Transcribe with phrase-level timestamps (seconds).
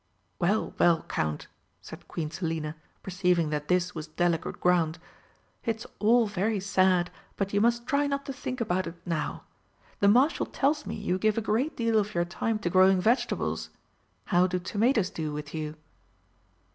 [0.39, 1.45] "Well, well, Count,"
[1.79, 4.97] said Queen Selina, perceiving that this was delicate ground,
[5.63, 9.43] "it's all very sad, but you must try not to think about it now.
[9.99, 13.69] The Marshal tells me you give a great deal of your time to growing vegetables.
[14.25, 15.75] How do tomatoes do with you?"